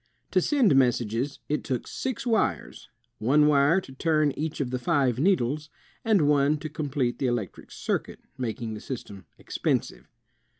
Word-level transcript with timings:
To 0.31 0.41
send 0.41 0.75
messages, 0.75 1.37
it 1.47 1.63
took 1.63 1.85
six 1.87 2.25
wires, 2.25 2.89
one 3.19 3.45
wire 3.45 3.79
to 3.81 3.93
turn 3.93 4.31
each 4.31 4.59
of 4.59 4.71
the 4.71 4.79
five 4.79 5.19
needles, 5.19 5.69
and 6.03 6.27
one 6.27 6.57
to 6.57 6.69
complete 6.69 7.19
the 7.19 7.27
electric 7.27 7.69
circuit, 7.69 8.19
making 8.35 8.73
the 8.73 8.79
system 8.81 9.25
expensive. 9.37 10.07